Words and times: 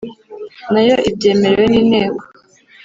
Nayo 0.71 0.95
Ibyemerewe 1.09 1.65
N 1.71 1.75
Inteko 1.81 2.23